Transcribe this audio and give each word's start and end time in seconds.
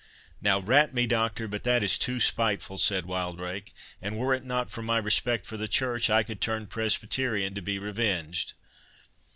"Now, 0.41 0.57
rat 0.59 0.95
me, 0.95 1.05
Doctor, 1.05 1.47
but 1.47 1.63
that 1.63 1.83
is 1.83 1.95
too 1.99 2.19
spiteful," 2.19 2.79
said 2.79 3.05
Wildrake; 3.05 3.71
"and 4.01 4.17
were 4.17 4.33
it 4.33 4.43
not 4.43 4.71
for 4.71 4.81
my 4.81 4.97
respect 4.97 5.45
for 5.45 5.57
the 5.57 5.67
Church, 5.67 6.09
I 6.09 6.23
could 6.23 6.41
turn 6.41 6.65
Presbyterian, 6.65 7.53
to 7.53 7.61
be 7.61 7.77
revenged." 7.77 8.53